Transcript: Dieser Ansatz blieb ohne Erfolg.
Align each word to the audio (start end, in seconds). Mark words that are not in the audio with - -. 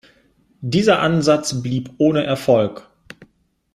Dieser 0.61 0.99
Ansatz 1.01 1.61
blieb 1.61 1.91
ohne 1.99 2.23
Erfolg. 2.23 2.89